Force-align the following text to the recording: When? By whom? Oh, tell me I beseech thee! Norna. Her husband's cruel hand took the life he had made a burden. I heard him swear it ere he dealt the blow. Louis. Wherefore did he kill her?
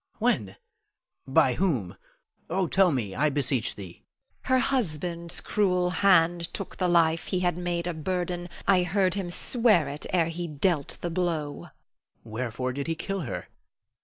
When? 0.17 0.55
By 1.27 1.53
whom? 1.53 1.95
Oh, 2.49 2.65
tell 2.65 2.91
me 2.91 3.13
I 3.13 3.29
beseech 3.29 3.75
thee! 3.75 4.03
Norna. 4.49 4.55
Her 4.55 4.59
husband's 4.69 5.41
cruel 5.41 5.91
hand 5.91 6.51
took 6.55 6.75
the 6.77 6.87
life 6.87 7.27
he 7.27 7.41
had 7.41 7.55
made 7.55 7.85
a 7.85 7.93
burden. 7.93 8.49
I 8.67 8.81
heard 8.81 9.13
him 9.13 9.29
swear 9.29 9.87
it 9.87 10.07
ere 10.09 10.29
he 10.29 10.47
dealt 10.47 10.97
the 11.01 11.11
blow. 11.11 11.53
Louis. 11.59 11.69
Wherefore 12.23 12.73
did 12.73 12.87
he 12.87 12.95
kill 12.95 13.19
her? 13.19 13.49